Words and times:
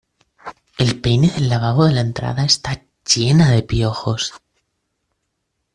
El 0.79 0.97
peine 1.07 1.27
del 1.29 1.47
lavabo 1.47 1.85
de 1.85 1.93
la 1.93 2.01
entrada 2.01 2.43
está 2.43 2.81
llena 3.05 3.51
de 3.51 3.61
piojos. 3.61 4.33